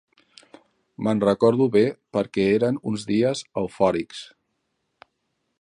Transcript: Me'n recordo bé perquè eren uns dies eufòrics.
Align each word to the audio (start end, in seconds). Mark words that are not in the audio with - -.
Me'n 1.07 1.21
recordo 1.25 1.67
bé 1.75 1.83
perquè 2.19 2.47
eren 2.57 2.81
uns 2.93 3.07
dies 3.13 3.47
eufòrics. 3.65 4.27